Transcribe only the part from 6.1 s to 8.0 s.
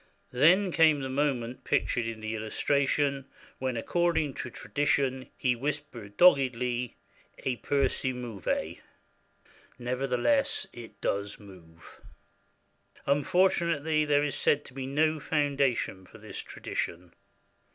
doggedly, "E pur